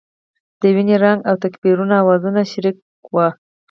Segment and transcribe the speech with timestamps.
[0.59, 2.77] د وینې رنګ او تکبیرونو اوازونه شریک
[3.13, 3.27] وو.